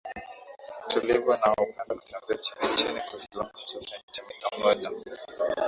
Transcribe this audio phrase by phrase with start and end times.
[0.89, 4.91] tulivu na hupenda kutembea chini chini kwa kiwango Cha sentimita moja